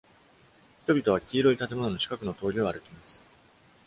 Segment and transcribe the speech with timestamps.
[0.81, 3.23] 人々は黄色い建物の近くの通りを歩きます。